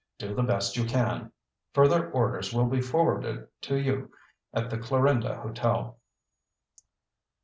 Do 0.17 0.33
the 0.33 0.41
best 0.41 0.75
you 0.77 0.85
can. 0.85 1.31
Further 1.75 2.09
orders 2.09 2.51
will 2.51 2.65
be 2.65 2.81
forwarded 2.81 3.49
to 3.61 3.75
you 3.75 4.11
at 4.51 4.71
the 4.71 4.79
Clarinda 4.79 5.39
Hotel." 5.41 5.99